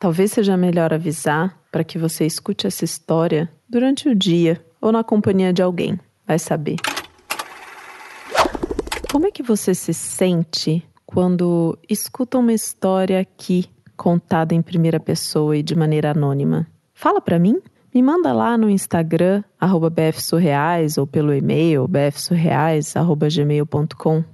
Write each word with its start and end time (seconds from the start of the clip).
Talvez 0.00 0.32
seja 0.32 0.56
melhor 0.56 0.92
avisar 0.94 1.60
para 1.70 1.84
que 1.84 1.98
você 1.98 2.24
escute 2.24 2.66
essa 2.66 2.86
história 2.86 3.52
durante 3.68 4.08
o 4.08 4.14
dia 4.14 4.64
ou 4.80 4.90
na 4.90 5.04
companhia 5.04 5.52
de 5.52 5.60
alguém. 5.60 6.00
Vai 6.26 6.38
saber. 6.38 6.76
Como 9.12 9.26
é 9.26 9.30
que 9.30 9.42
você 9.42 9.74
se 9.74 9.92
sente 9.92 10.82
quando 11.04 11.78
escuta 11.86 12.38
uma 12.38 12.54
história 12.54 13.20
aqui 13.20 13.66
contada 13.94 14.54
em 14.54 14.62
primeira 14.62 14.98
pessoa 14.98 15.54
e 15.54 15.62
de 15.62 15.76
maneira 15.76 16.12
anônima? 16.12 16.66
Fala 16.94 17.20
para 17.20 17.38
mim. 17.38 17.60
Me 17.94 18.02
manda 18.02 18.32
lá 18.32 18.56
no 18.56 18.70
Instagram, 18.70 19.44
bfsurreais, 19.92 20.96
ou 20.96 21.06
pelo 21.06 21.34
e-mail, 21.34 21.86
bfsurreais.gmail.com. 21.86 24.24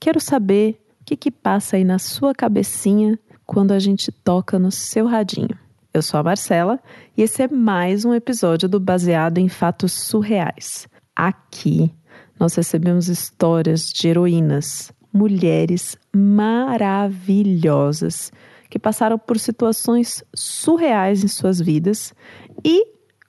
Quero 0.00 0.18
saber 0.18 0.82
o 1.00 1.04
que, 1.04 1.16
que 1.16 1.30
passa 1.30 1.76
aí 1.76 1.84
na 1.84 2.00
sua 2.00 2.34
cabecinha 2.34 3.16
quando 3.46 3.72
a 3.72 3.78
gente 3.78 4.10
toca 4.10 4.58
no 4.58 4.70
seu 4.70 5.06
radinho. 5.06 5.58
Eu 5.92 6.00
sou 6.02 6.18
a 6.18 6.22
Marcela 6.22 6.80
e 7.16 7.22
esse 7.22 7.42
é 7.42 7.48
mais 7.48 8.04
um 8.04 8.14
episódio 8.14 8.68
do 8.68 8.78
Baseado 8.80 9.38
em 9.38 9.48
Fatos 9.48 9.92
Surreais. 9.92 10.88
Aqui 11.14 11.92
nós 12.40 12.54
recebemos 12.54 13.08
histórias 13.08 13.92
de 13.92 14.08
heroínas, 14.08 14.90
mulheres 15.12 15.98
maravilhosas 16.14 18.32
que 18.70 18.78
passaram 18.78 19.18
por 19.18 19.38
situações 19.38 20.24
surreais 20.34 21.22
em 21.22 21.28
suas 21.28 21.60
vidas 21.60 22.14
e 22.64 22.86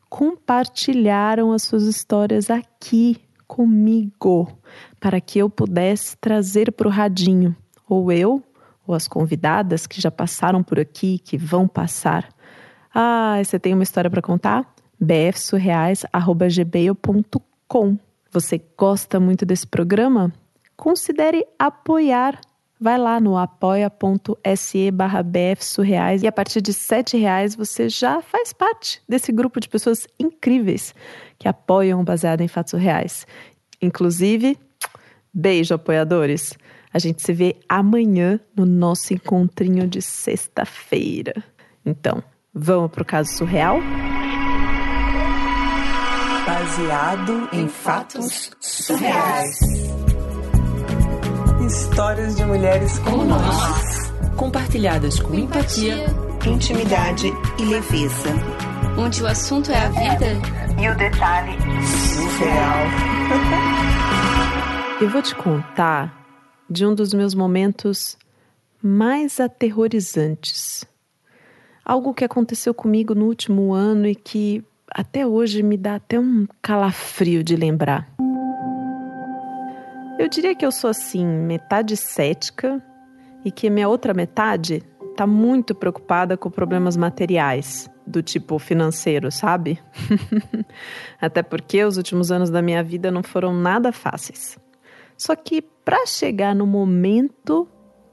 compartilharam 0.09 1.51
as 1.51 1.63
suas 1.63 1.83
histórias 1.83 2.49
aqui 2.49 3.19
comigo, 3.45 4.57
para 4.99 5.19
que 5.19 5.39
eu 5.39 5.49
pudesse 5.49 6.15
trazer 6.17 6.71
para 6.71 6.87
o 6.87 6.91
radinho, 6.91 7.53
ou 7.89 8.11
eu, 8.11 8.41
ou 8.85 8.93
as 8.95 9.07
convidadas 9.07 9.87
que 9.87 10.01
já 10.01 10.11
passaram 10.11 10.61
por 10.63 10.79
aqui, 10.79 11.19
que 11.19 11.37
vão 11.37 11.67
passar. 11.67 12.27
Ah, 12.93 13.41
você 13.43 13.59
tem 13.59 13.73
uma 13.73 13.83
história 13.83 14.09
para 14.09 14.21
contar? 14.21 14.73
bfsurreais.gmail.com 14.99 17.97
Você 18.31 18.61
gosta 18.77 19.19
muito 19.19 19.45
desse 19.45 19.67
programa? 19.67 20.31
Considere 20.75 21.45
apoiar 21.57 22.39
vai 22.83 22.97
lá 22.97 23.17
no 23.17 23.37
apoia.se 23.37 24.91
barra 24.91 25.23
bfsurreais 25.23 26.21
e 26.21 26.27
a 26.27 26.31
partir 26.33 26.59
de 26.59 26.73
sete 26.73 27.15
reais 27.15 27.55
você 27.55 27.87
já 27.87 28.21
faz 28.21 28.51
parte 28.51 29.01
desse 29.07 29.31
grupo 29.31 29.61
de 29.61 29.69
pessoas 29.69 30.05
incríveis 30.19 30.93
que 31.39 31.47
apoiam 31.47 32.03
baseado 32.03 32.41
em 32.41 32.47
fatos 32.49 32.77
reais. 32.77 33.25
Inclusive, 33.81 34.57
beijo 35.33 35.73
apoiadores! 35.73 36.57
A 36.93 36.99
gente 36.99 37.23
se 37.23 37.33
vê 37.33 37.55
amanhã 37.67 38.39
no 38.55 38.67
nosso 38.67 39.15
encontrinho 39.15 39.87
de 39.87 39.99
sexta-feira. 39.99 41.33
Então, 41.83 42.21
vamos 42.53 42.91
pro 42.91 43.03
caso 43.03 43.31
surreal? 43.31 43.79
Baseado 46.45 47.49
em 47.51 47.67
fatos 47.67 48.51
surreais. 48.59 49.59
Histórias 51.65 52.35
de 52.35 52.45
mulheres 52.45 52.99
como 52.99 53.25
nós. 53.25 54.11
Compartilhadas 54.37 55.19
com 55.19 55.33
empatia, 55.33 56.05
intimidade 56.45 57.31
e 57.57 57.65
leveza. 57.65 58.29
Onde 58.99 59.23
o 59.23 59.27
assunto 59.27 59.71
é 59.71 59.79
a 59.79 59.89
vida 59.89 60.27
e 60.79 60.87
o 60.87 60.95
detalhe 60.95 61.57
surreal. 61.81 62.77
Eu 65.01 65.09
vou 65.09 65.23
te 65.23 65.33
contar 65.33 66.22
de 66.69 66.85
um 66.85 66.93
dos 66.93 67.13
meus 67.13 67.33
momentos 67.33 68.17
mais 68.81 69.39
aterrorizantes. 69.39 70.85
Algo 71.85 72.13
que 72.13 72.23
aconteceu 72.23 72.73
comigo 72.73 73.13
no 73.13 73.25
último 73.25 73.73
ano 73.73 74.07
e 74.07 74.15
que 74.15 74.63
até 74.89 75.25
hoje 75.25 75.63
me 75.63 75.77
dá 75.77 75.95
até 75.95 76.19
um 76.19 76.47
calafrio 76.61 77.43
de 77.43 77.55
lembrar. 77.55 78.07
Eu 80.19 80.27
diria 80.27 80.55
que 80.55 80.65
eu 80.65 80.71
sou 80.71 80.89
assim, 80.89 81.25
metade 81.25 81.97
cética 81.97 82.81
e 83.43 83.51
que 83.51 83.69
minha 83.69 83.89
outra 83.89 84.13
metade 84.13 84.83
tá 85.15 85.27
muito 85.27 85.75
preocupada 85.75 86.37
com 86.37 86.49
problemas 86.49 86.95
materiais, 86.95 87.89
do 88.05 88.21
tipo 88.21 88.59
financeiro, 88.59 89.31
sabe? 89.31 89.79
Até 91.19 91.41
porque 91.41 91.83
os 91.83 91.97
últimos 91.97 92.31
anos 92.31 92.49
da 92.49 92.61
minha 92.61 92.83
vida 92.83 93.11
não 93.11 93.23
foram 93.23 93.53
nada 93.53 93.91
fáceis. 93.91 94.57
Só 95.17 95.35
que 95.35 95.63
para 95.83 96.05
chegar 96.05 96.55
no 96.55 96.65
momento, 96.65 97.67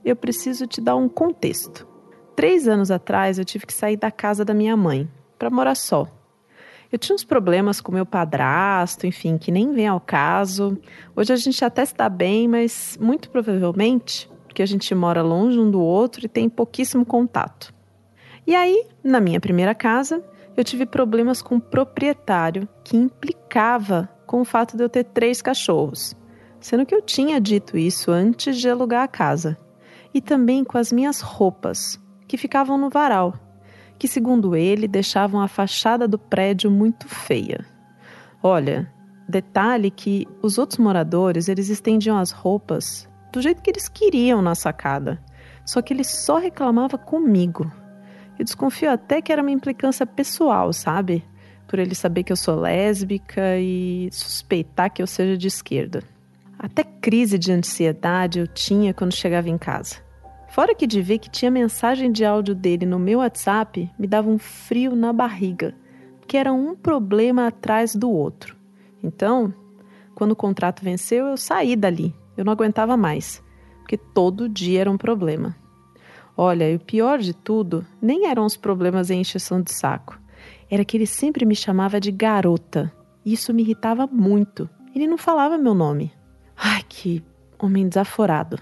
eu 0.04 0.16
preciso 0.16 0.66
te 0.66 0.81
dar 0.81 0.97
um 0.97 1.08
contexto. 1.08 1.86
Três 2.34 2.66
anos 2.66 2.91
atrás, 2.91 3.38
eu 3.38 3.44
tive 3.44 3.66
que 3.66 3.72
sair 3.72 3.97
da 3.97 4.10
casa 4.10 4.44
da 4.44 4.54
minha 4.54 4.76
mãe 4.76 5.08
para 5.38 5.50
morar 5.50 5.75
só. 5.75 6.09
Eu 6.91 6.98
tinha 6.98 7.14
uns 7.14 7.25
problemas 7.25 7.80
com 7.80 7.92
meu 7.92 8.04
padrasto, 8.04 9.06
enfim, 9.06 9.38
que 9.38 9.53
nem 9.53 9.72
vem 9.72 9.86
ao 9.86 10.00
caso. 10.00 10.76
Hoje 11.14 11.32
a 11.32 11.36
gente 11.36 11.64
até 11.64 11.82
está 11.82 12.09
bem, 12.09 12.48
mas 12.48 12.98
muito 13.00 13.30
provavelmente 13.30 14.28
porque 14.50 14.62
a 14.64 14.66
gente 14.66 14.92
mora 14.97 15.22
longe 15.22 15.60
um 15.60 15.70
do 15.70 15.80
outro 15.80 16.26
e 16.26 16.28
tem 16.28 16.48
pouquíssimo 16.48 17.06
contato. 17.06 17.72
E 18.44 18.56
aí, 18.56 18.84
na 19.03 19.20
minha 19.20 19.38
primeira 19.38 19.76
casa, 19.76 20.25
eu 20.56 20.64
tive 20.64 20.84
problemas 20.84 21.41
com 21.41 21.56
o 21.56 21.60
proprietário 21.60 22.69
que 22.82 22.97
implicava 22.97 24.09
com 24.26 24.41
o 24.41 24.44
fato 24.44 24.76
de 24.76 24.82
eu 24.82 24.88
ter 24.88 25.04
três 25.04 25.41
cachorros, 25.41 26.16
sendo 26.60 26.87
que 26.87 26.94
eu 26.94 27.03
tinha 27.03 27.41
dito 27.41 27.76
isso 27.76 28.10
antes 28.10 28.56
de 28.59 28.69
alugar 28.69 29.03
a 29.03 29.09
casa. 29.09 29.56
E 30.12 30.21
também 30.21 30.65
com 30.65 30.76
as 30.76 30.93
minhas 30.93 31.21
roupas, 31.21 32.00
que 32.28 32.37
ficavam 32.37 32.76
no 32.76 32.91
varal 32.91 33.34
que, 34.00 34.09
segundo 34.09 34.56
ele, 34.56 34.88
deixavam 34.88 35.43
a 35.43 35.47
fachada 35.47 36.09
do 36.09 36.19
prédio 36.19 36.71
muito 36.71 37.06
feia. 37.06 37.66
Olha, 38.43 38.91
detalhe 39.28 39.91
que 39.91 40.26
os 40.43 40.56
outros 40.56 40.78
moradores 40.78 41.50
eles 41.50 41.69
estendiam 41.69 42.16
as 42.16 42.31
roupas 42.31 43.06
do 43.31 43.42
jeito 43.42 43.60
que 43.60 43.71
eles 43.71 43.91
queriam 43.91 44.41
na 44.41 44.54
sacada, 44.54 45.22
só 45.66 45.82
que 45.82 45.92
ele 45.92 46.03
só 46.03 46.38
reclamava 46.38 46.97
comigo. 46.97 47.71
Eu 48.38 48.44
desconfio 48.44 48.91
até 48.91 49.21
que 49.21 49.31
era 49.31 49.42
uma 49.42 49.50
implicância 49.50 50.06
pessoal, 50.06 50.72
sabe? 50.72 51.22
Por 51.69 51.78
ele 51.78 51.94
saber 51.94 52.25
que 52.25 52.32
eu 52.32 52.37
sou 52.37 52.59
lésbica 52.59 53.59
e 53.59 54.09
suspeitar 54.10 54.91
que 54.91 55.03
eu 55.03 55.06
seja 55.06 55.37
de 55.37 55.47
esquerda. 55.47 56.03
Até 56.62 56.84
crise 56.84 57.38
de 57.38 57.50
ansiedade 57.50 58.38
eu 58.38 58.47
tinha 58.47 58.93
quando 58.93 59.15
chegava 59.15 59.48
em 59.48 59.56
casa. 59.56 59.97
Fora 60.50 60.75
que 60.75 60.87
de 60.87 61.00
ver 61.00 61.19
que 61.19 61.31
tinha 61.31 61.50
mensagem 61.50 62.12
de 62.12 62.22
áudio 62.22 62.54
dele 62.54 62.84
no 62.84 62.98
meu 62.98 63.21
WhatsApp, 63.21 63.91
me 63.98 64.06
dava 64.06 64.28
um 64.28 64.37
frio 64.37 64.94
na 64.94 65.10
barriga, 65.10 65.75
que 66.26 66.37
era 66.37 66.53
um 66.53 66.76
problema 66.76 67.47
atrás 67.47 67.97
do 67.97 68.10
outro. 68.10 68.54
Então, 69.03 69.54
quando 70.15 70.32
o 70.32 70.37
contrato 70.37 70.84
venceu, 70.84 71.28
eu 71.28 71.37
saí 71.38 71.75
dali. 71.75 72.15
Eu 72.37 72.44
não 72.44 72.53
aguentava 72.53 72.94
mais, 72.94 73.42
porque 73.78 73.97
todo 73.97 74.47
dia 74.47 74.82
era 74.82 74.91
um 74.91 74.98
problema. 74.98 75.56
Olha, 76.37 76.71
e 76.71 76.77
o 76.77 76.81
pior 76.81 77.21
de 77.21 77.32
tudo 77.32 77.87
nem 78.03 78.27
eram 78.27 78.44
os 78.44 78.59
problemas 78.59 79.09
em 79.09 79.22
encheção 79.22 79.62
de 79.62 79.72
saco. 79.72 80.21
Era 80.71 80.84
que 80.84 80.98
ele 80.98 81.06
sempre 81.06 81.47
me 81.47 81.56
chamava 81.56 81.98
de 81.98 82.12
garota. 82.12 82.92
Isso 83.25 83.54
me 83.54 83.62
irritava 83.62 84.06
muito. 84.06 84.69
Ele 84.94 85.06
não 85.06 85.16
falava 85.16 85.56
meu 85.56 85.72
nome. 85.72 86.12
Ai, 86.62 86.82
que 86.87 87.25
homem 87.59 87.88
desaforado. 87.88 88.59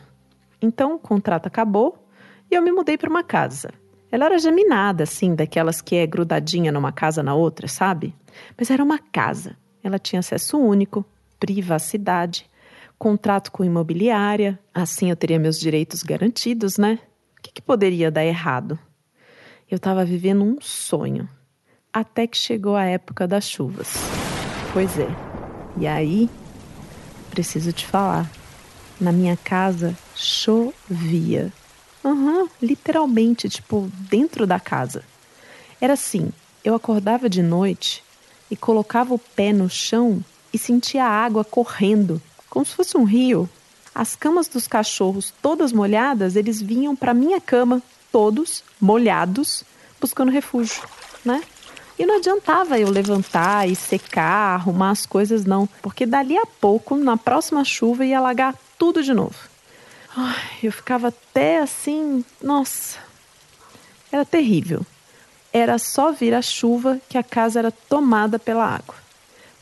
Então 0.62 0.94
o 0.94 0.98
contrato 1.00 1.46
acabou 1.46 2.08
e 2.48 2.54
eu 2.54 2.62
me 2.62 2.70
mudei 2.70 2.96
para 2.96 3.10
uma 3.10 3.24
casa. 3.24 3.70
Ela 4.10 4.26
era 4.26 4.38
geminada, 4.38 5.02
assim, 5.02 5.34
daquelas 5.34 5.82
que 5.82 5.96
é 5.96 6.06
grudadinha 6.06 6.70
numa 6.70 6.92
casa 6.92 7.24
na 7.24 7.34
outra, 7.34 7.66
sabe? 7.66 8.14
Mas 8.56 8.70
era 8.70 8.82
uma 8.82 8.98
casa. 8.98 9.56
Ela 9.82 9.98
tinha 9.98 10.20
acesso 10.20 10.58
único, 10.58 11.04
privacidade, 11.40 12.48
contrato 12.96 13.50
com 13.50 13.64
imobiliária, 13.64 14.58
assim 14.72 15.10
eu 15.10 15.16
teria 15.16 15.38
meus 15.38 15.58
direitos 15.58 16.04
garantidos, 16.04 16.78
né? 16.78 17.00
O 17.36 17.42
que, 17.42 17.52
que 17.52 17.62
poderia 17.62 18.10
dar 18.10 18.24
errado? 18.24 18.78
Eu 19.68 19.76
estava 19.76 20.04
vivendo 20.04 20.44
um 20.44 20.56
sonho, 20.60 21.28
até 21.92 22.26
que 22.26 22.38
chegou 22.38 22.76
a 22.76 22.84
época 22.84 23.26
das 23.26 23.48
chuvas. 23.48 23.94
Pois 24.72 24.98
é. 24.98 25.08
E 25.76 25.86
aí, 25.86 26.30
preciso 27.38 27.72
te 27.72 27.86
falar 27.86 28.28
na 29.00 29.12
minha 29.12 29.36
casa 29.36 29.96
chovia. 30.12 31.52
Uhum, 32.02 32.48
literalmente, 32.60 33.48
tipo, 33.48 33.88
dentro 34.10 34.44
da 34.44 34.58
casa. 34.58 35.04
Era 35.80 35.92
assim: 35.92 36.32
eu 36.64 36.74
acordava 36.74 37.30
de 37.30 37.40
noite 37.40 38.02
e 38.50 38.56
colocava 38.56 39.14
o 39.14 39.20
pé 39.20 39.52
no 39.52 39.70
chão 39.70 40.20
e 40.52 40.58
sentia 40.58 41.04
a 41.04 41.10
água 41.10 41.44
correndo, 41.44 42.20
como 42.50 42.66
se 42.66 42.74
fosse 42.74 42.96
um 42.96 43.04
rio. 43.04 43.48
As 43.94 44.16
camas 44.16 44.48
dos 44.48 44.66
cachorros, 44.66 45.32
todas 45.40 45.72
molhadas, 45.72 46.34
eles 46.34 46.60
vinham 46.60 46.96
para 46.96 47.14
minha 47.14 47.40
cama, 47.40 47.80
todos 48.10 48.64
molhados, 48.80 49.62
buscando 50.00 50.32
refúgio, 50.32 50.82
né? 51.24 51.40
E 51.98 52.06
não 52.06 52.18
adiantava 52.18 52.78
eu 52.78 52.88
levantar 52.90 53.68
e 53.68 53.74
secar, 53.74 54.54
arrumar 54.54 54.90
as 54.90 55.04
coisas, 55.04 55.44
não, 55.44 55.66
porque 55.82 56.06
dali 56.06 56.38
a 56.38 56.46
pouco, 56.46 56.96
na 56.96 57.16
próxima 57.16 57.64
chuva, 57.64 58.06
ia 58.06 58.18
alagar 58.18 58.54
tudo 58.78 59.02
de 59.02 59.12
novo. 59.12 59.36
Eu 60.62 60.72
ficava 60.72 61.08
até 61.08 61.58
assim, 61.58 62.24
nossa, 62.42 62.98
era 64.12 64.24
terrível. 64.24 64.86
Era 65.52 65.78
só 65.78 66.12
vir 66.12 66.34
a 66.34 66.42
chuva 66.42 67.00
que 67.08 67.18
a 67.18 67.22
casa 67.22 67.58
era 67.58 67.70
tomada 67.70 68.38
pela 68.38 68.64
água. 68.64 68.94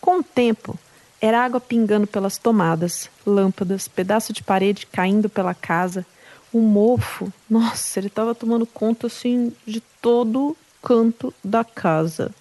Com 0.01 0.19
o 0.19 0.23
tempo, 0.23 0.79
era 1.21 1.45
água 1.45 1.61
pingando 1.61 2.07
pelas 2.07 2.37
tomadas, 2.37 3.09
lâmpadas, 3.27 3.89
pedaço 3.89 4.33
de 4.33 4.43
parede 4.43 4.87
caindo 4.87 5.29
pela 5.29 5.55
casa. 5.55 6.05
O 6.53 6.61
mofo, 6.61 7.33
nossa, 7.49 7.99
ele 7.99 8.09
estava 8.09 8.35
tomando 8.35 8.67
conta 8.67 9.07
assim 9.07 9.53
de 9.67 9.81
todo 10.01 10.57
canto 10.83 11.33
da 11.43 11.65
casa. 11.65 12.35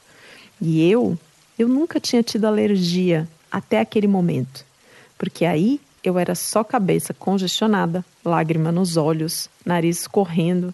E 0.62 0.90
eu, 0.90 1.18
eu 1.58 1.68
nunca 1.68 2.00
tinha 2.00 2.24
tido 2.24 2.46
alergia 2.46 3.28
até 3.52 3.80
aquele 3.80 4.08
momento, 4.08 4.66
porque 5.18 5.46
aí 5.46 5.80
eu 6.04 6.20
era 6.20 6.36
só 6.36 6.64
cabeça 6.64 7.14
congestionada, 7.14 8.06
lágrima 8.24 8.72
nos 8.72 8.98
olhos, 8.98 9.50
nariz 9.66 10.02
escorrendo. 10.02 10.74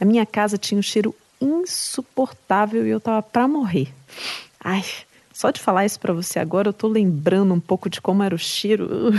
A 0.00 0.04
minha 0.04 0.26
casa 0.26 0.58
tinha 0.58 0.78
um 0.78 0.82
cheiro 0.82 1.14
insuportável 1.40 2.86
e 2.86 2.90
eu 2.90 3.00
tava 3.00 3.22
para 3.22 3.46
morrer. 3.46 3.88
Ai, 4.62 4.84
só 5.32 5.50
de 5.50 5.60
falar 5.60 5.84
isso 5.84 6.00
para 6.00 6.12
você 6.12 6.38
agora, 6.38 6.68
eu 6.68 6.72
tô 6.72 6.88
lembrando 6.88 7.52
um 7.54 7.60
pouco 7.60 7.88
de 7.88 8.00
como 8.00 8.22
era 8.22 8.34
o 8.34 8.38
cheiro. 8.38 9.12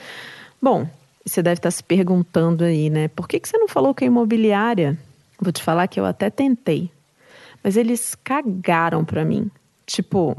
Bom, 0.60 0.88
você 1.24 1.42
deve 1.42 1.58
estar 1.58 1.68
tá 1.68 1.70
se 1.70 1.82
perguntando 1.82 2.64
aí, 2.64 2.88
né? 2.88 3.08
Por 3.08 3.26
que, 3.26 3.40
que 3.40 3.48
você 3.48 3.58
não 3.58 3.68
falou 3.68 3.94
que 3.94 4.04
é 4.04 4.06
imobiliária? 4.06 4.98
Vou 5.40 5.52
te 5.52 5.62
falar 5.62 5.88
que 5.88 5.98
eu 5.98 6.04
até 6.04 6.30
tentei, 6.30 6.90
mas 7.64 7.78
eles 7.78 8.14
cagaram 8.14 9.02
para 9.02 9.24
mim. 9.24 9.50
Tipo, 9.86 10.36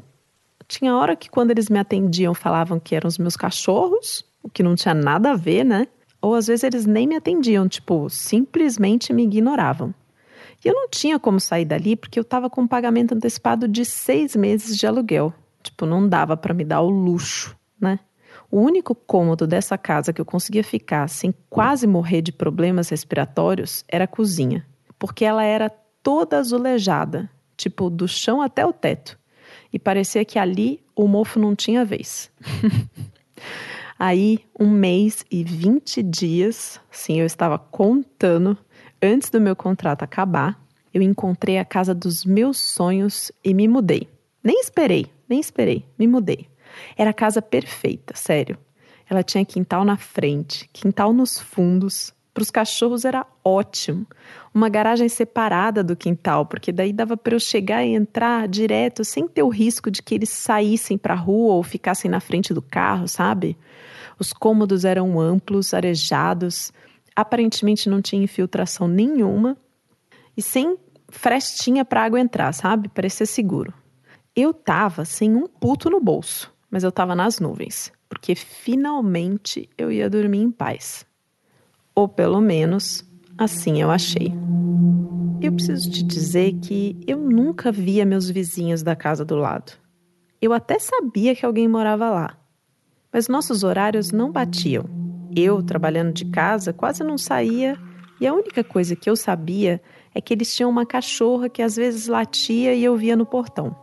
tinha 0.68 0.96
hora 0.96 1.16
que 1.16 1.28
quando 1.28 1.50
eles 1.50 1.70
me 1.70 1.80
atendiam 1.80 2.36
falavam 2.36 2.80
que 2.80 2.96
eram 2.96 3.08
os 3.08 3.18
meus 3.18 3.36
cachorros, 3.36 4.24
o 4.44 4.50
que 4.50 4.62
não 4.62 4.76
tinha 4.76 4.94
nada 4.94 5.32
a 5.32 5.36
ver, 5.36 5.64
né? 5.64 5.88
Ou 6.22 6.36
às 6.36 6.46
vezes 6.46 6.64
eles 6.64 6.86
nem 6.86 7.08
me 7.08 7.16
atendiam, 7.16 7.68
tipo, 7.68 8.08
simplesmente 8.12 9.12
me 9.12 9.24
ignoravam. 9.24 9.94
E 10.64 10.68
eu 10.68 10.74
não 10.74 10.88
tinha 10.88 11.20
como 11.20 11.40
sair 11.40 11.66
dali 11.66 11.96
porque 11.96 12.20
eu 12.20 12.24
estava 12.24 12.50
com 12.50 12.62
um 12.62 12.68
pagamento 12.68 13.14
antecipado 13.14 13.68
de 13.68 13.84
seis 13.84 14.36
meses 14.36 14.78
de 14.78 14.86
aluguel. 14.86 15.34
Tipo, 15.64 15.86
não 15.86 16.08
dava 16.08 16.38
para 16.38 16.54
me 16.54 16.64
dar 16.64 16.82
o 16.82 16.90
luxo, 16.90 17.56
né? 17.80 18.00
O 18.52 18.60
único 18.60 18.94
cômodo 18.94 19.48
dessa 19.48 19.78
casa 19.78 20.14
que 20.14 20.22
eu 20.22 20.26
conseguia 20.26 20.64
ficar 20.64 21.08
sem 21.10 21.34
quase 21.50 21.88
morrer 21.88 22.22
de 22.22 22.32
problemas 22.32 22.90
respiratórios 22.90 23.84
era 23.88 24.04
a 24.04 24.08
cozinha, 24.08 24.66
porque 25.00 25.26
ela 25.26 25.44
era 25.44 25.72
toda 26.06 26.38
azulejada, 26.38 27.28
tipo 27.58 27.90
do 27.90 28.08
chão 28.08 28.42
até 28.42 28.64
o 28.64 28.72
teto, 28.72 29.18
e 29.74 29.80
parecia 29.80 30.24
que 30.24 30.40
ali 30.40 30.80
o 30.96 31.08
mofo 31.08 31.40
não 31.40 31.56
tinha 31.56 31.84
vez. 31.84 32.32
Aí, 34.00 34.46
um 34.60 34.70
mês 34.70 35.26
e 35.32 35.44
20 35.44 36.04
dias, 36.04 36.80
sim, 36.92 37.20
eu 37.20 37.26
estava 37.26 37.58
contando, 37.58 38.58
Antes 39.02 39.30
do 39.30 39.40
meu 39.40 39.56
contrato 39.56 40.04
acabar, 40.04 40.60
eu 40.94 41.02
encontrei 41.02 41.60
a 41.60 41.66
casa 41.66 41.94
dos 41.94 42.26
meus 42.26 42.58
sonhos 42.58 43.32
e 43.44 43.54
me 43.54 43.68
mudei. 43.68 44.10
Nem 44.44 44.60
esperei, 44.60 45.06
nem 45.30 45.40
esperei, 45.40 45.86
me 45.96 46.08
mudei. 46.08 46.48
Era 46.98 47.12
a 47.12 47.14
casa 47.14 47.42
perfeita, 47.42 48.16
sério. 48.16 48.58
Ela 49.08 49.22
tinha 49.22 49.46
quintal 49.46 49.86
na 49.86 49.98
frente, 49.98 50.68
quintal 50.74 51.14
nos 51.14 51.40
fundos. 51.40 52.14
Para 52.36 52.42
os 52.42 52.52
cachorros 52.52 53.06
era 53.06 53.26
ótimo. 53.42 54.06
Uma 54.54 54.68
garagem 54.68 55.08
separada 55.08 55.82
do 55.82 55.96
quintal, 55.96 56.46
porque 56.46 56.70
daí 56.70 56.92
dava 56.92 57.16
para 57.16 57.34
eu 57.34 57.40
chegar 57.40 57.86
e 57.86 57.96
entrar 57.96 58.46
direto 58.50 59.06
sem 59.06 59.26
ter 59.26 59.42
o 59.42 59.48
risco 59.48 59.90
de 59.90 60.04
que 60.04 60.14
eles 60.14 60.28
saíssem 60.32 60.98
para 60.98 61.14
a 61.14 61.18
rua 61.18 61.54
ou 61.54 61.64
ficassem 61.64 62.12
na 62.12 62.20
frente 62.20 62.54
do 62.54 62.62
carro, 62.62 63.08
sabe? 63.08 63.58
Os 64.20 64.34
cômodos 64.34 64.84
eram 64.84 65.18
amplos, 65.18 65.74
arejados, 65.74 66.74
aparentemente 67.16 67.88
não 67.88 68.02
tinha 68.02 68.22
infiltração 68.22 68.86
nenhuma 68.86 69.56
e 70.36 70.42
sem 70.42 70.78
frestinha 71.08 71.86
para 71.86 72.04
água 72.04 72.20
entrar, 72.20 72.52
sabe? 72.52 72.90
Parecia 72.90 73.26
seguro. 73.26 73.74
Eu 74.36 74.54
tava 74.54 75.06
sem 75.06 75.34
um 75.34 75.48
puto 75.48 75.90
no 75.90 76.02
bolso, 76.02 76.54
mas 76.70 76.84
eu 76.84 76.92
tava 76.92 77.16
nas 77.16 77.40
nuvens, 77.40 77.94
porque 78.10 78.36
finalmente 78.36 79.70
eu 79.78 79.90
ia 79.90 80.10
dormir 80.10 80.42
em 80.42 80.52
paz. 80.52 81.06
Ou 81.96 82.08
pelo 82.08 82.42
menos 82.42 83.04
assim 83.38 83.82
eu 83.82 83.90
achei. 83.90 84.34
Eu 85.42 85.54
preciso 85.54 85.90
te 85.90 86.04
dizer 86.04 86.54
que 86.56 87.00
eu 87.08 87.18
nunca 87.18 87.72
via 87.72 88.06
meus 88.06 88.30
vizinhos 88.30 88.84
da 88.84 88.96
casa 88.96 89.24
do 89.24 89.36
lado. 89.36 89.72
Eu 90.42 90.54
até 90.54 90.78
sabia 90.78 91.34
que 91.34 91.46
alguém 91.46 91.68
morava 91.68 92.10
lá, 92.10 92.38
mas 93.12 93.28
nossos 93.28 93.64
horários 93.64 94.12
não 94.12 94.32
batiam 94.32 94.86
eu, 95.36 95.62
trabalhando 95.62 96.14
de 96.14 96.26
casa, 96.26 96.72
quase 96.72 97.04
não 97.04 97.18
saía 97.18 97.78
e 98.20 98.26
a 98.26 98.34
única 98.34 98.64
coisa 98.64 98.96
que 98.96 99.10
eu 99.10 99.16
sabia 99.16 99.82
é 100.14 100.22
que 100.22 100.34
eles 100.34 100.56
tinham 100.56 100.70
uma 100.70 100.86
cachorra 100.86 101.50
que 101.50 101.62
às 101.62 101.76
vezes 101.76 102.08
latia 102.08 102.74
e 102.74 102.84
eu 102.84 102.96
via 102.96 103.16
no 103.16 103.26
portão. 103.26 103.76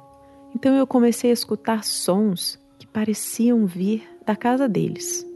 Então 0.54 0.74
eu 0.74 0.86
comecei 0.86 1.30
a 1.30 1.34
escutar 1.34 1.84
sons 1.84 2.58
que 2.78 2.86
pareciam 2.86 3.66
vir 3.66 4.08
da 4.24 4.34
casa 4.34 4.68
deles. 4.68 5.26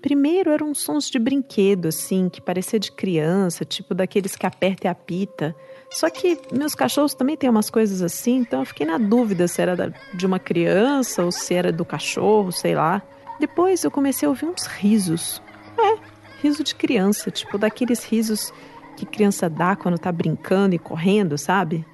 Primeiro 0.00 0.50
eram 0.50 0.74
sons 0.74 1.10
de 1.10 1.18
brinquedo, 1.18 1.88
assim, 1.88 2.30
que 2.30 2.40
parecia 2.40 2.78
de 2.78 2.90
criança, 2.90 3.64
tipo 3.64 3.94
daqueles 3.94 4.34
que 4.34 4.46
aperta 4.46 4.86
e 4.86 4.90
apita. 4.90 5.54
Só 5.90 6.08
que 6.08 6.38
meus 6.52 6.74
cachorros 6.74 7.12
também 7.12 7.36
têm 7.36 7.50
umas 7.50 7.68
coisas 7.68 8.00
assim, 8.00 8.38
então 8.38 8.60
eu 8.60 8.66
fiquei 8.66 8.86
na 8.86 8.96
dúvida 8.96 9.46
se 9.46 9.60
era 9.60 9.92
de 10.14 10.26
uma 10.26 10.38
criança 10.38 11.22
ou 11.22 11.30
se 11.30 11.52
era 11.52 11.70
do 11.70 11.84
cachorro, 11.84 12.50
sei 12.50 12.74
lá. 12.74 13.02
Depois 13.38 13.84
eu 13.84 13.90
comecei 13.90 14.26
a 14.26 14.30
ouvir 14.30 14.46
uns 14.46 14.66
risos. 14.66 15.42
É, 15.78 15.98
riso 16.42 16.64
de 16.64 16.74
criança, 16.74 17.30
tipo 17.30 17.58
daqueles 17.58 18.04
risos 18.04 18.52
que 18.96 19.04
criança 19.04 19.48
dá 19.48 19.76
quando 19.76 19.98
tá 19.98 20.10
brincando 20.10 20.74
e 20.74 20.78
correndo, 20.78 21.36
sabe? 21.36 21.84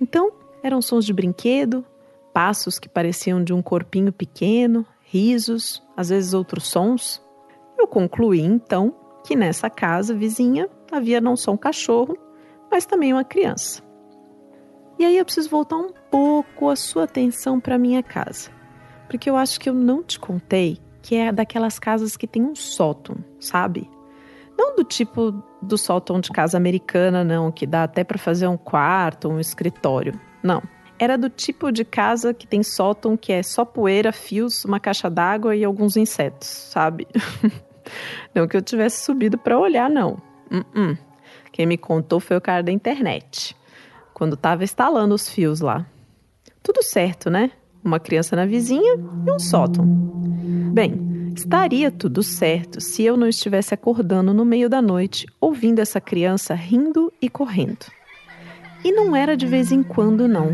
Então, 0.00 0.32
eram 0.62 0.80
sons 0.80 1.04
de 1.04 1.12
brinquedo, 1.12 1.84
passos 2.32 2.78
que 2.78 2.88
pareciam 2.88 3.42
de 3.42 3.52
um 3.52 3.62
corpinho 3.62 4.12
pequeno, 4.12 4.86
risos, 5.04 5.82
às 5.96 6.08
vezes 6.08 6.34
outros 6.34 6.66
sons. 6.66 7.23
Concluí 7.94 8.40
então 8.40 8.94
que 9.24 9.36
nessa 9.36 9.70
casa 9.70 10.12
vizinha 10.12 10.68
havia 10.92 11.20
não 11.20 11.36
só 11.36 11.52
um 11.52 11.56
cachorro, 11.56 12.16
mas 12.70 12.84
também 12.84 13.12
uma 13.12 13.24
criança. 13.24 13.82
E 14.98 15.04
aí 15.04 15.16
eu 15.16 15.24
preciso 15.24 15.48
voltar 15.48 15.76
um 15.76 15.90
pouco 16.10 16.68
a 16.68 16.76
sua 16.76 17.04
atenção 17.04 17.58
para 17.58 17.78
minha 17.78 18.02
casa 18.02 18.50
porque 19.14 19.28
eu 19.28 19.36
acho 19.36 19.60
que 19.60 19.68
eu 19.68 19.74
não 19.74 20.02
te 20.02 20.18
contei 20.18 20.78
que 21.02 21.14
é 21.14 21.30
daquelas 21.30 21.78
casas 21.78 22.16
que 22.16 22.26
tem 22.26 22.42
um 22.42 22.54
sótão, 22.54 23.16
sabe? 23.38 23.88
Não 24.56 24.74
do 24.74 24.82
tipo 24.82 25.32
do 25.60 25.76
sótão 25.76 26.18
de 26.18 26.30
casa 26.30 26.56
americana, 26.56 27.22
não, 27.22 27.52
que 27.52 27.66
dá 27.66 27.84
até 27.84 28.02
para 28.02 28.16
fazer 28.16 28.46
um 28.46 28.56
quarto, 28.56 29.28
um 29.28 29.38
escritório. 29.38 30.18
Não. 30.42 30.62
Era 30.98 31.18
do 31.18 31.28
tipo 31.28 31.70
de 31.70 31.84
casa 31.84 32.32
que 32.32 32.46
tem 32.46 32.62
sótão 32.62 33.16
que 33.16 33.32
é 33.32 33.42
só 33.42 33.64
poeira, 33.64 34.12
fios, 34.12 34.64
uma 34.64 34.80
caixa 34.80 35.10
d'água 35.10 35.54
e 35.54 35.64
alguns 35.64 35.96
insetos, 35.96 36.48
sabe? 36.48 37.06
não 38.34 38.46
que 38.46 38.56
eu 38.56 38.62
tivesse 38.62 39.04
subido 39.04 39.36
para 39.38 39.58
olhar, 39.58 39.90
não. 39.90 40.14
Uh 40.50 40.64
-uh. 40.74 40.98
Quem 41.52 41.66
me 41.66 41.78
contou 41.78 42.20
foi 42.20 42.36
o 42.36 42.40
cara 42.40 42.62
da 42.62 42.72
internet, 42.72 43.56
quando 44.12 44.36
tava 44.36 44.64
instalando 44.64 45.14
os 45.14 45.28
fios 45.28 45.60
lá. 45.60 45.86
Tudo 46.62 46.82
certo, 46.82 47.30
né? 47.30 47.50
uma 47.84 48.00
criança 48.00 48.34
na 48.34 48.46
vizinha 48.46 48.96
e 49.26 49.30
um 49.30 49.38
sótão. 49.38 49.84
Bem, 50.72 51.30
estaria 51.36 51.90
tudo 51.90 52.22
certo 52.22 52.80
se 52.80 53.02
eu 53.02 53.16
não 53.16 53.28
estivesse 53.28 53.74
acordando 53.74 54.32
no 54.32 54.44
meio 54.44 54.68
da 54.68 54.80
noite 54.80 55.26
ouvindo 55.40 55.80
essa 55.80 56.00
criança 56.00 56.54
rindo 56.54 57.12
e 57.20 57.28
correndo. 57.28 57.86
E 58.82 58.90
não 58.90 59.14
era 59.14 59.36
de 59.36 59.46
vez 59.46 59.70
em 59.70 59.82
quando, 59.82 60.26
não. 60.26 60.50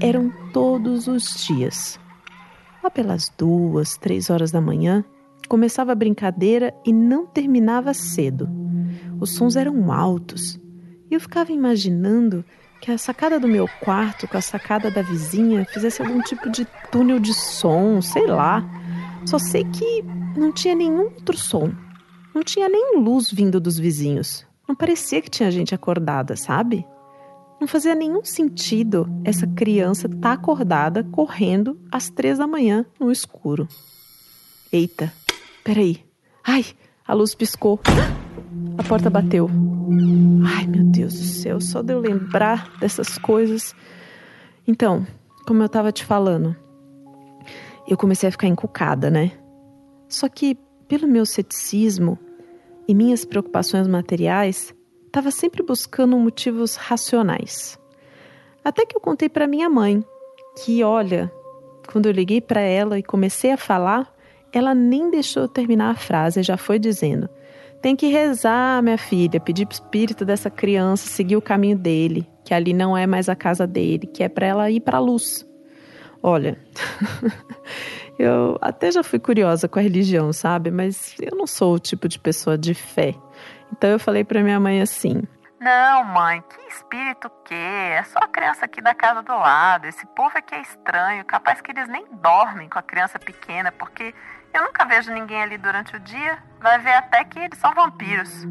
Eram 0.00 0.32
todos 0.52 1.06
os 1.06 1.46
dias. 1.46 1.98
Lá 2.82 2.90
pelas 2.90 3.32
duas, 3.36 3.96
três 3.96 4.30
horas 4.30 4.50
da 4.50 4.60
manhã, 4.60 5.04
começava 5.48 5.92
a 5.92 5.96
brincadeira 5.96 6.74
e 6.84 6.92
não 6.92 7.26
terminava 7.26 7.94
cedo. 7.94 8.48
Os 9.20 9.34
sons 9.34 9.56
eram 9.56 9.90
altos 9.90 10.60
e 11.10 11.14
eu 11.14 11.20
ficava 11.20 11.52
imaginando 11.52 12.44
que 12.80 12.90
a 12.90 12.98
sacada 12.98 13.40
do 13.40 13.48
meu 13.48 13.68
quarto 13.80 14.28
com 14.28 14.36
a 14.36 14.40
sacada 14.40 14.90
da 14.90 15.02
vizinha 15.02 15.64
fizesse 15.64 16.02
algum 16.02 16.20
tipo 16.20 16.50
de 16.50 16.66
túnel 16.92 17.18
de 17.18 17.34
som, 17.34 18.00
sei 18.00 18.26
lá. 18.26 18.62
Só 19.26 19.38
sei 19.38 19.64
que 19.64 20.02
não 20.36 20.52
tinha 20.52 20.74
nenhum 20.74 21.04
outro 21.04 21.36
som. 21.36 21.72
Não 22.34 22.42
tinha 22.42 22.68
nem 22.68 23.00
luz 23.00 23.32
vindo 23.32 23.58
dos 23.58 23.78
vizinhos. 23.78 24.46
Não 24.68 24.76
parecia 24.76 25.20
que 25.20 25.30
tinha 25.30 25.50
gente 25.50 25.74
acordada, 25.74 26.36
sabe? 26.36 26.86
Não 27.60 27.66
fazia 27.66 27.94
nenhum 27.94 28.24
sentido 28.24 29.08
essa 29.24 29.46
criança 29.46 30.06
estar 30.06 30.20
tá 30.20 30.32
acordada 30.32 31.02
correndo 31.02 31.80
às 31.90 32.08
três 32.10 32.38
da 32.38 32.46
manhã 32.46 32.86
no 33.00 33.10
escuro. 33.10 33.66
Eita, 34.70 35.12
peraí. 35.68 36.02
Ai, 36.42 36.64
a 37.06 37.12
luz 37.12 37.34
piscou. 37.34 37.78
A 38.78 38.82
porta 38.82 39.10
bateu. 39.10 39.50
Ai, 40.56 40.66
meu 40.66 40.82
Deus 40.82 41.12
do 41.12 41.24
céu, 41.24 41.60
só 41.60 41.82
de 41.82 41.92
eu 41.92 42.00
lembrar 42.00 42.72
dessas 42.80 43.18
coisas. 43.18 43.76
Então, 44.66 45.06
como 45.46 45.60
eu 45.60 45.66
estava 45.66 45.92
te 45.92 46.06
falando, 46.06 46.56
eu 47.86 47.98
comecei 47.98 48.30
a 48.30 48.32
ficar 48.32 48.46
encucada, 48.46 49.10
né? 49.10 49.32
Só 50.08 50.26
que, 50.26 50.56
pelo 50.88 51.06
meu 51.06 51.26
ceticismo 51.26 52.18
e 52.88 52.94
minhas 52.94 53.26
preocupações 53.26 53.86
materiais, 53.86 54.74
estava 55.06 55.30
sempre 55.30 55.62
buscando 55.62 56.16
motivos 56.16 56.76
racionais. 56.76 57.78
Até 58.64 58.86
que 58.86 58.96
eu 58.96 59.00
contei 59.02 59.28
para 59.28 59.46
minha 59.46 59.68
mãe 59.68 60.02
que, 60.64 60.82
olha, 60.82 61.30
quando 61.92 62.06
eu 62.06 62.12
liguei 62.12 62.40
para 62.40 62.62
ela 62.62 62.98
e 62.98 63.02
comecei 63.02 63.50
a 63.50 63.58
falar, 63.58 64.16
ela 64.52 64.74
nem 64.74 65.10
deixou 65.10 65.46
terminar 65.46 65.90
a 65.90 65.94
frase, 65.94 66.42
já 66.42 66.56
foi 66.56 66.78
dizendo: 66.78 67.28
Tem 67.80 67.94
que 67.94 68.08
rezar, 68.08 68.82
minha 68.82 68.98
filha, 68.98 69.40
pedir 69.40 69.66
pro 69.66 69.74
espírito 69.74 70.24
dessa 70.24 70.50
criança 70.50 71.08
seguir 71.08 71.36
o 71.36 71.42
caminho 71.42 71.76
dele, 71.76 72.28
que 72.44 72.54
ali 72.54 72.72
não 72.72 72.96
é 72.96 73.06
mais 73.06 73.28
a 73.28 73.36
casa 73.36 73.66
dele, 73.66 74.06
que 74.06 74.22
é 74.22 74.28
para 74.28 74.46
ela 74.46 74.70
ir 74.70 74.80
para 74.80 74.98
a 74.98 75.00
luz. 75.00 75.46
Olha, 76.22 76.58
eu 78.18 78.58
até 78.60 78.90
já 78.90 79.04
fui 79.04 79.18
curiosa 79.18 79.68
com 79.68 79.78
a 79.78 79.82
religião, 79.82 80.32
sabe? 80.32 80.70
Mas 80.70 81.14
eu 81.20 81.36
não 81.36 81.46
sou 81.46 81.74
o 81.74 81.78
tipo 81.78 82.08
de 82.08 82.18
pessoa 82.18 82.58
de 82.58 82.74
fé. 82.74 83.14
Então 83.72 83.90
eu 83.90 83.98
falei 83.98 84.24
para 84.24 84.42
minha 84.42 84.58
mãe 84.58 84.80
assim: 84.80 85.22
Não, 85.60 86.04
mãe, 86.04 86.42
que 86.42 86.60
espírito 86.74 87.30
que? 87.44 87.54
É 87.54 88.02
só 88.02 88.18
a 88.20 88.28
criança 88.28 88.64
aqui 88.64 88.80
da 88.80 88.94
casa 88.94 89.22
do 89.22 89.32
lado. 89.32 89.86
Esse 89.86 90.06
povo 90.06 90.36
aqui 90.36 90.54
é 90.54 90.62
estranho, 90.62 91.24
capaz 91.24 91.60
que 91.60 91.70
eles 91.70 91.88
nem 91.88 92.04
dormem 92.20 92.68
com 92.68 92.78
a 92.78 92.82
criança 92.82 93.18
pequena, 93.18 93.70
porque 93.70 94.12
eu 94.54 94.62
nunca 94.62 94.84
vejo 94.84 95.12
ninguém 95.12 95.42
ali 95.42 95.58
durante 95.58 95.96
o 95.96 96.00
dia. 96.00 96.38
Vai 96.60 96.78
ver 96.80 96.92
até 96.92 97.24
que 97.24 97.38
eles 97.38 97.58
são 97.58 97.72
vampiros. 97.74 98.44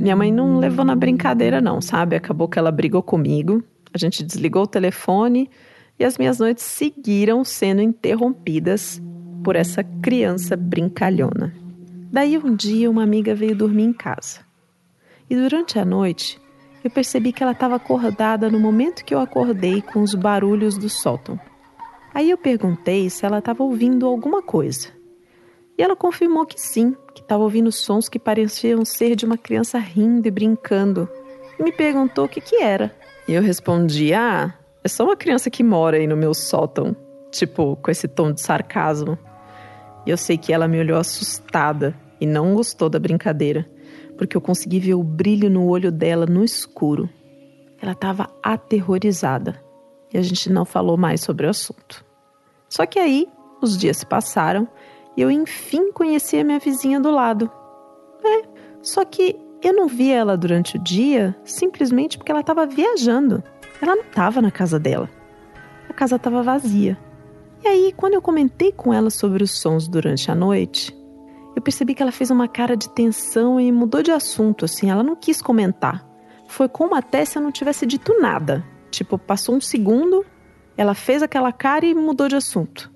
Minha 0.00 0.16
mãe 0.16 0.32
não 0.32 0.58
levou 0.58 0.84
na 0.84 0.96
brincadeira, 0.96 1.60
não, 1.60 1.80
sabe? 1.80 2.16
Acabou 2.16 2.48
que 2.48 2.58
ela 2.58 2.72
brigou 2.72 3.02
comigo. 3.02 3.62
A 3.92 3.98
gente 3.98 4.22
desligou 4.22 4.62
o 4.62 4.66
telefone 4.66 5.50
e 5.98 6.04
as 6.04 6.18
minhas 6.18 6.38
noites 6.38 6.64
seguiram 6.64 7.44
sendo 7.44 7.80
interrompidas 7.80 9.00
por 9.44 9.54
essa 9.54 9.84
criança 9.84 10.56
brincalhona. 10.56 11.54
Daí 12.10 12.38
um 12.38 12.54
dia 12.54 12.90
uma 12.90 13.02
amiga 13.02 13.34
veio 13.34 13.54
dormir 13.54 13.84
em 13.84 13.92
casa. 13.92 14.40
E 15.28 15.36
durante 15.36 15.78
a 15.78 15.84
noite 15.84 16.40
eu 16.82 16.90
percebi 16.90 17.32
que 17.32 17.42
ela 17.42 17.52
estava 17.52 17.76
acordada 17.76 18.50
no 18.50 18.58
momento 18.58 19.04
que 19.04 19.14
eu 19.14 19.20
acordei 19.20 19.80
com 19.80 20.02
os 20.02 20.14
barulhos 20.14 20.76
do 20.76 20.88
sótão. 20.88 21.38
Aí 22.14 22.30
eu 22.30 22.38
perguntei 22.38 23.10
se 23.10 23.26
ela 23.26 23.40
estava 23.40 23.64
ouvindo 23.64 24.06
alguma 24.06 24.40
coisa. 24.40 24.88
E 25.76 25.82
ela 25.82 25.96
confirmou 25.96 26.46
que 26.46 26.60
sim, 26.60 26.96
que 27.12 27.20
estava 27.20 27.42
ouvindo 27.42 27.72
sons 27.72 28.08
que 28.08 28.20
pareciam 28.20 28.84
ser 28.84 29.16
de 29.16 29.26
uma 29.26 29.36
criança 29.36 29.78
rindo 29.78 30.28
e 30.28 30.30
brincando. 30.30 31.08
E 31.58 31.62
me 31.64 31.72
perguntou 31.72 32.26
o 32.26 32.28
que, 32.28 32.40
que 32.40 32.62
era. 32.62 32.94
E 33.26 33.34
eu 33.34 33.42
respondi: 33.42 34.14
Ah, 34.14 34.54
é 34.84 34.88
só 34.88 35.02
uma 35.02 35.16
criança 35.16 35.50
que 35.50 35.64
mora 35.64 35.96
aí 35.96 36.06
no 36.06 36.16
meu 36.16 36.32
sótão. 36.32 36.94
Tipo, 37.32 37.74
com 37.76 37.90
esse 37.90 38.06
tom 38.06 38.30
de 38.30 38.40
sarcasmo. 38.40 39.18
E 40.06 40.10
eu 40.10 40.16
sei 40.16 40.38
que 40.38 40.52
ela 40.52 40.68
me 40.68 40.78
olhou 40.78 40.98
assustada 40.98 41.98
e 42.20 42.26
não 42.26 42.54
gostou 42.54 42.88
da 42.88 43.00
brincadeira, 43.00 43.68
porque 44.16 44.36
eu 44.36 44.40
consegui 44.40 44.78
ver 44.78 44.94
o 44.94 45.02
brilho 45.02 45.50
no 45.50 45.66
olho 45.66 45.90
dela 45.90 46.26
no 46.26 46.44
escuro. 46.44 47.08
Ela 47.82 47.92
estava 47.92 48.30
aterrorizada 48.40 49.60
e 50.12 50.18
a 50.18 50.22
gente 50.22 50.50
não 50.50 50.64
falou 50.64 50.96
mais 50.96 51.20
sobre 51.20 51.46
o 51.46 51.50
assunto. 51.50 52.03
Só 52.74 52.84
que 52.86 52.98
aí 52.98 53.28
os 53.62 53.78
dias 53.78 53.98
se 53.98 54.06
passaram 54.06 54.66
e 55.16 55.22
eu 55.22 55.30
enfim 55.30 55.92
conheci 55.92 56.36
a 56.36 56.42
minha 56.42 56.58
vizinha 56.58 56.98
do 56.98 57.08
lado. 57.08 57.48
É, 58.24 58.42
só 58.82 59.04
que 59.04 59.38
eu 59.62 59.72
não 59.72 59.86
vi 59.86 60.10
ela 60.10 60.36
durante 60.36 60.76
o 60.76 60.82
dia 60.82 61.36
simplesmente 61.44 62.18
porque 62.18 62.32
ela 62.32 62.40
estava 62.40 62.66
viajando. 62.66 63.44
Ela 63.80 63.94
não 63.94 64.02
estava 64.02 64.42
na 64.42 64.50
casa 64.50 64.76
dela. 64.76 65.08
A 65.88 65.92
casa 65.92 66.16
estava 66.16 66.42
vazia. 66.42 66.98
E 67.62 67.68
aí, 67.68 67.94
quando 67.96 68.14
eu 68.14 68.20
comentei 68.20 68.72
com 68.72 68.92
ela 68.92 69.08
sobre 69.08 69.44
os 69.44 69.52
sons 69.52 69.86
durante 69.86 70.28
a 70.28 70.34
noite, 70.34 70.92
eu 71.54 71.62
percebi 71.62 71.94
que 71.94 72.02
ela 72.02 72.10
fez 72.10 72.28
uma 72.28 72.48
cara 72.48 72.76
de 72.76 72.88
tensão 72.88 73.60
e 73.60 73.70
mudou 73.70 74.02
de 74.02 74.10
assunto, 74.10 74.64
assim, 74.64 74.90
ela 74.90 75.04
não 75.04 75.14
quis 75.14 75.40
comentar. 75.40 76.04
Foi 76.48 76.68
como 76.68 76.96
até 76.96 77.24
se 77.24 77.38
eu 77.38 77.42
não 77.42 77.52
tivesse 77.52 77.86
dito 77.86 78.20
nada. 78.20 78.64
Tipo, 78.90 79.16
passou 79.16 79.54
um 79.54 79.60
segundo, 79.60 80.26
ela 80.76 80.94
fez 80.94 81.22
aquela 81.22 81.52
cara 81.52 81.86
e 81.86 81.94
mudou 81.94 82.28
de 82.28 82.36
assunto. 82.36 82.90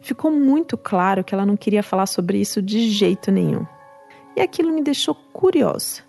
Ficou 0.00 0.30
muito 0.30 0.76
claro 0.76 1.22
que 1.22 1.34
ela 1.34 1.46
não 1.46 1.56
queria 1.56 1.82
falar 1.82 2.06
sobre 2.06 2.38
isso 2.38 2.62
de 2.62 2.88
jeito 2.88 3.30
nenhum. 3.30 3.66
E 4.36 4.40
aquilo 4.40 4.72
me 4.72 4.82
deixou 4.82 5.14
curiosa. 5.14 6.02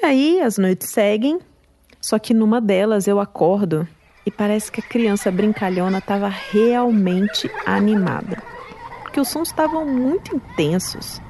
E 0.00 0.06
aí 0.06 0.40
as 0.40 0.58
noites 0.58 0.88
seguem, 0.88 1.38
só 2.00 2.18
que 2.18 2.32
numa 2.32 2.60
delas 2.60 3.06
eu 3.06 3.20
acordo 3.20 3.86
e 4.24 4.30
parece 4.30 4.70
que 4.70 4.80
a 4.80 4.86
criança 4.86 5.30
brincalhona 5.30 5.98
estava 5.98 6.28
realmente 6.28 7.50
animada. 7.64 8.42
Porque 9.02 9.20
os 9.20 9.28
sons 9.28 9.48
estavam 9.48 9.86
muito 9.86 10.36
intensos. 10.36 11.20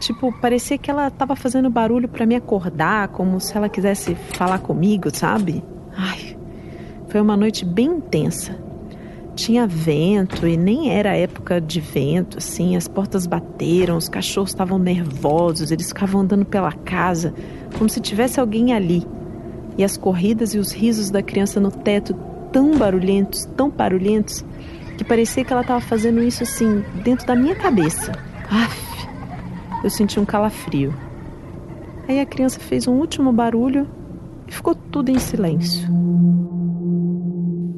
Tipo, 0.00 0.32
parecia 0.40 0.76
que 0.76 0.90
ela 0.90 1.08
estava 1.08 1.36
fazendo 1.36 1.70
barulho 1.70 2.08
para 2.08 2.26
me 2.26 2.34
acordar, 2.34 3.08
como 3.08 3.40
se 3.40 3.56
ela 3.56 3.68
quisesse 3.68 4.14
falar 4.14 4.58
comigo, 4.58 5.14
sabe? 5.14 5.62
Ai, 5.96 6.33
foi 7.14 7.20
uma 7.20 7.36
noite 7.36 7.64
bem 7.64 7.86
intensa. 7.86 8.58
Tinha 9.36 9.68
vento 9.68 10.48
e 10.48 10.56
nem 10.56 10.90
era 10.90 11.16
época 11.16 11.60
de 11.60 11.80
vento, 11.80 12.38
assim. 12.38 12.74
As 12.74 12.88
portas 12.88 13.24
bateram, 13.24 13.96
os 13.96 14.08
cachorros 14.08 14.50
estavam 14.50 14.80
nervosos, 14.80 15.70
eles 15.70 15.86
ficavam 15.86 16.22
andando 16.22 16.44
pela 16.44 16.72
casa, 16.72 17.32
como 17.78 17.88
se 17.88 18.00
tivesse 18.00 18.40
alguém 18.40 18.72
ali. 18.72 19.06
E 19.78 19.84
as 19.84 19.96
corridas 19.96 20.54
e 20.54 20.58
os 20.58 20.72
risos 20.72 21.08
da 21.08 21.22
criança 21.22 21.60
no 21.60 21.70
teto, 21.70 22.14
tão 22.50 22.76
barulhentos, 22.76 23.44
tão 23.56 23.70
barulhentos, 23.70 24.44
que 24.98 25.04
parecia 25.04 25.44
que 25.44 25.52
ela 25.52 25.62
estava 25.62 25.80
fazendo 25.80 26.20
isso 26.20 26.42
assim, 26.42 26.82
dentro 27.04 27.28
da 27.28 27.36
minha 27.36 27.54
cabeça. 27.54 28.10
Aff, 28.50 29.08
eu 29.84 29.90
senti 29.90 30.18
um 30.18 30.24
calafrio. 30.24 30.92
Aí 32.08 32.18
a 32.18 32.26
criança 32.26 32.58
fez 32.58 32.88
um 32.88 32.94
último 32.94 33.32
barulho 33.32 33.86
e 34.48 34.52
ficou 34.52 34.74
tudo 34.74 35.12
em 35.12 35.18
silêncio. 35.20 35.88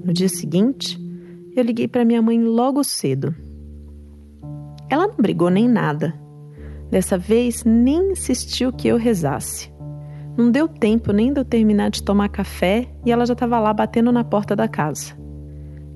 No 0.06 0.12
dia 0.12 0.28
seguinte, 0.28 0.96
eu 1.56 1.64
liguei 1.64 1.88
para 1.88 2.04
minha 2.04 2.22
mãe 2.22 2.40
logo 2.40 2.84
cedo. 2.84 3.34
Ela 4.88 5.08
não 5.08 5.16
brigou 5.16 5.50
nem 5.50 5.68
nada. 5.68 6.14
Dessa 6.88 7.18
vez, 7.18 7.64
nem 7.64 8.12
insistiu 8.12 8.72
que 8.72 8.86
eu 8.86 8.98
rezasse. 8.98 9.68
Não 10.36 10.48
deu 10.48 10.68
tempo 10.68 11.12
nem 11.12 11.32
de 11.32 11.40
eu 11.40 11.44
terminar 11.44 11.90
de 11.90 12.04
tomar 12.04 12.28
café 12.28 12.88
e 13.04 13.10
ela 13.10 13.26
já 13.26 13.32
estava 13.32 13.58
lá 13.58 13.72
batendo 13.72 14.12
na 14.12 14.22
porta 14.22 14.54
da 14.54 14.68
casa. 14.68 15.12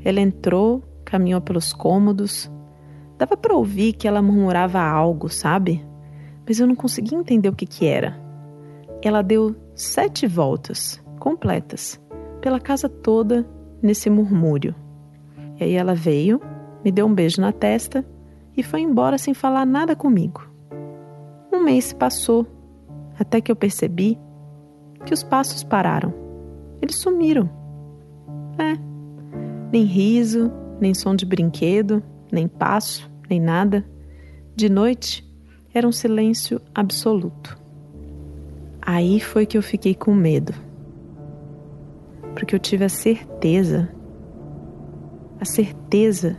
Ela 0.05 0.21
entrou, 0.21 0.83
caminhou 1.05 1.41
pelos 1.41 1.73
cômodos. 1.73 2.51
Dava 3.17 3.37
para 3.37 3.55
ouvir 3.55 3.93
que 3.93 4.09
ela 4.09 4.21
murmurava 4.21 4.81
algo, 4.81 5.29
sabe? 5.29 5.87
Mas 6.49 6.59
eu 6.59 6.67
não 6.67 6.75
conseguia 6.75 7.17
entender 7.17 7.49
o 7.49 7.55
que, 7.55 7.65
que 7.65 7.87
era. 7.87 8.21
Ela 9.05 9.23
deu 9.23 9.55
sete 9.73 10.27
voltas, 10.27 11.01
completas, 11.21 12.01
pela 12.41 12.59
casa 12.59 12.89
toda 12.89 13.47
nesse 13.83 14.11
murmúrio. 14.11 14.75
E 15.59 15.65
aí 15.65 15.75
ela 15.75 15.95
veio, 15.95 16.41
me 16.85 16.91
deu 16.91 17.07
um 17.07 17.15
beijo 17.15 17.41
na 17.41 17.53
testa 17.53 18.05
e 18.57 18.63
foi 18.63 18.81
embora 18.81 19.19
sem 19.19 19.35
falar 19.35 19.67
nada 19.67 19.95
comigo. 19.95 20.49
Um 21.53 21.63
mês 21.63 21.87
se 21.87 21.95
passou, 21.95 22.47
até 23.19 23.41
que 23.41 23.51
eu 23.51 23.57
percebi 23.57 24.19
que 25.05 25.13
os 25.13 25.23
passos 25.23 25.63
pararam. 25.63 26.13
Eles 26.81 26.97
sumiram. 26.97 27.49
É, 28.59 28.79
nem 29.73 29.85
riso, 29.85 30.51
nem 30.81 30.95
som 30.95 31.15
de 31.15 31.27
brinquedo, 31.27 32.03
nem 32.31 32.49
passo, 32.49 33.11
nem 33.29 33.41
nada. 33.41 33.85
De 34.55 34.69
noite 34.69 35.29
era 35.73 35.87
um 35.87 35.93
silêncio 35.93 36.61
absoluto. 36.75 37.59
Aí 38.83 39.21
foi 39.21 39.47
que 39.47 39.57
eu 39.57 39.63
fiquei 39.63 39.95
com 39.95 40.15
medo 40.15 40.70
porque 42.41 42.55
eu 42.55 42.59
tive 42.59 42.87
a 42.87 42.89
certeza, 42.89 43.91
a 45.39 45.45
certeza 45.45 46.39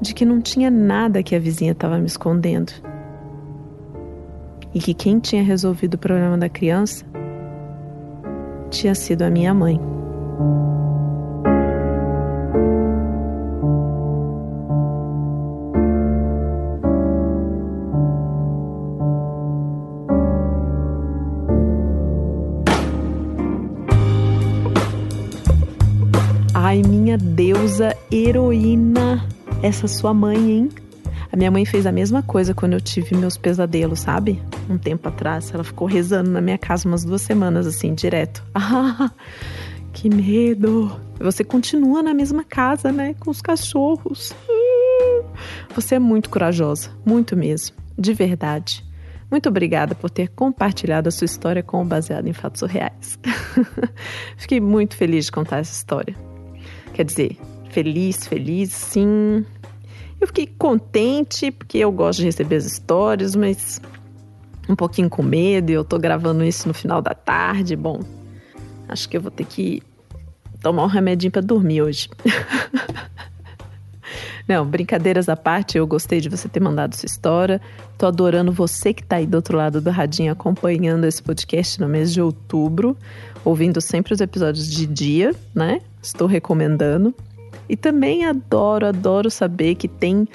de 0.00 0.12
que 0.12 0.24
não 0.24 0.40
tinha 0.40 0.68
nada 0.68 1.22
que 1.22 1.36
a 1.36 1.38
vizinha 1.38 1.70
estava 1.70 1.96
me 1.96 2.06
escondendo. 2.06 2.72
E 4.74 4.80
que 4.80 4.94
quem 4.94 5.20
tinha 5.20 5.44
resolvido 5.44 5.94
o 5.94 5.98
problema 5.98 6.36
da 6.36 6.48
criança 6.48 7.04
tinha 8.68 8.96
sido 8.96 9.22
a 9.22 9.30
minha 9.30 9.54
mãe. 9.54 9.80
Heroína, 28.10 29.26
essa 29.62 29.86
sua 29.86 30.12
mãe, 30.12 30.50
hein? 30.50 30.68
A 31.32 31.36
minha 31.36 31.50
mãe 31.50 31.64
fez 31.64 31.86
a 31.86 31.92
mesma 31.92 32.22
coisa 32.22 32.52
quando 32.52 32.74
eu 32.74 32.80
tive 32.80 33.16
meus 33.16 33.38
pesadelos, 33.38 34.00
sabe? 34.00 34.42
Um 34.68 34.76
tempo 34.76 35.08
atrás. 35.08 35.50
Ela 35.52 35.64
ficou 35.64 35.88
rezando 35.88 36.30
na 36.30 36.42
minha 36.42 36.58
casa 36.58 36.86
umas 36.86 37.04
duas 37.04 37.22
semanas, 37.22 37.66
assim, 37.66 37.94
direto. 37.94 38.44
Ah, 38.54 39.10
que 39.92 40.08
medo! 40.08 40.94
Você 41.18 41.44
continua 41.44 42.02
na 42.02 42.12
mesma 42.12 42.44
casa, 42.44 42.90
né? 42.90 43.14
Com 43.18 43.30
os 43.30 43.40
cachorros. 43.40 44.34
Você 45.74 45.94
é 45.94 45.98
muito 45.98 46.28
corajosa, 46.28 46.90
muito 47.04 47.36
mesmo. 47.36 47.76
De 47.98 48.12
verdade. 48.12 48.84
Muito 49.30 49.48
obrigada 49.48 49.94
por 49.94 50.10
ter 50.10 50.28
compartilhado 50.28 51.08
a 51.08 51.12
sua 51.12 51.24
história 51.24 51.62
com 51.62 51.80
o 51.80 51.84
Baseado 51.84 52.26
em 52.26 52.34
Fatos 52.34 52.60
Reais. 52.62 53.18
Fiquei 54.36 54.60
muito 54.60 54.94
feliz 54.96 55.26
de 55.26 55.32
contar 55.32 55.58
essa 55.58 55.72
história. 55.72 56.14
Quer 56.92 57.04
dizer, 57.04 57.38
feliz, 57.72 58.26
feliz, 58.26 58.70
sim. 58.70 59.44
Eu 60.20 60.26
fiquei 60.28 60.46
contente 60.46 61.50
porque 61.50 61.78
eu 61.78 61.90
gosto 61.90 62.20
de 62.20 62.26
receber 62.26 62.56
as 62.56 62.66
histórias, 62.66 63.34
mas 63.34 63.80
um 64.68 64.76
pouquinho 64.76 65.10
com 65.10 65.22
medo 65.22 65.70
eu 65.70 65.84
tô 65.84 65.98
gravando 65.98 66.44
isso 66.44 66.68
no 66.68 66.74
final 66.74 67.02
da 67.02 67.14
tarde. 67.14 67.74
Bom, 67.74 68.00
acho 68.88 69.08
que 69.08 69.16
eu 69.16 69.20
vou 69.20 69.30
ter 69.30 69.44
que 69.44 69.82
tomar 70.60 70.84
um 70.84 70.86
remedinho 70.86 71.32
para 71.32 71.42
dormir 71.42 71.82
hoje. 71.82 72.08
Não, 74.46 74.66
brincadeiras 74.66 75.28
à 75.28 75.36
parte, 75.36 75.78
eu 75.78 75.86
gostei 75.86 76.20
de 76.20 76.28
você 76.28 76.48
ter 76.48 76.60
mandado 76.60 76.94
sua 76.94 77.06
história. 77.06 77.60
Tô 77.96 78.06
adorando 78.06 78.52
você 78.52 78.92
que 78.92 79.02
tá 79.02 79.16
aí 79.16 79.26
do 79.26 79.36
outro 79.36 79.56
lado 79.56 79.80
do 79.80 79.90
radinho 79.90 80.32
acompanhando 80.32 81.04
esse 81.04 81.22
podcast 81.22 81.80
no 81.80 81.88
mês 81.88 82.12
de 82.12 82.20
outubro, 82.20 82.96
ouvindo 83.44 83.80
sempre 83.80 84.12
os 84.12 84.20
episódios 84.20 84.70
de 84.70 84.86
dia, 84.86 85.34
né? 85.54 85.80
Estou 86.02 86.26
recomendando. 86.26 87.14
E 87.68 87.76
também 87.76 88.24
adoro, 88.24 88.86
adoro 88.86 89.30
saber 89.30 89.74
que 89.76 89.88
tem 89.88 90.26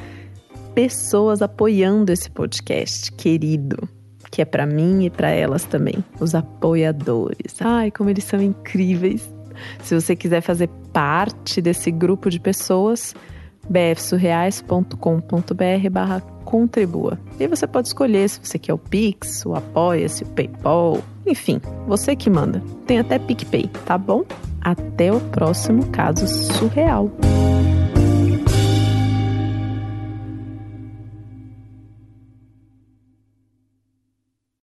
pessoas 0.73 1.41
apoiando 1.41 2.11
esse 2.11 2.29
podcast, 2.29 3.11
querido 3.11 3.87
que 4.29 4.41
é 4.41 4.45
para 4.45 4.65
mim 4.65 5.05
e 5.05 5.09
para 5.09 5.29
elas 5.29 5.63
também, 5.63 6.03
os 6.19 6.35
apoiadores. 6.35 7.55
Ai, 7.59 7.91
como 7.91 8.09
eles 8.09 8.23
são 8.23 8.41
incríveis. 8.41 9.27
Se 9.81 9.95
você 9.99 10.15
quiser 10.15 10.41
fazer 10.41 10.69
parte 10.93 11.61
desse 11.61 11.89
grupo 11.89 12.29
de 12.29 12.39
pessoas, 12.39 13.15
bfsurreais.com.br 13.69 15.89
barra 15.91 16.21
contribua. 16.45 17.19
E 17.39 17.47
você 17.47 17.67
pode 17.67 17.89
escolher 17.89 18.29
se 18.29 18.39
você 18.41 18.57
quer 18.57 18.73
o 18.73 18.77
Pix, 18.77 19.45
o 19.45 19.53
Apoia-se, 19.53 20.23
o 20.23 20.27
Paypal, 20.27 20.99
enfim, 21.25 21.59
você 21.85 22.15
que 22.15 22.29
manda. 22.29 22.63
Tem 22.85 22.99
até 22.99 23.19
PicPay, 23.19 23.69
tá 23.85 23.97
bom? 23.97 24.23
Até 24.61 25.11
o 25.11 25.19
próximo 25.19 25.85
caso 25.87 26.25
surreal. 26.27 27.11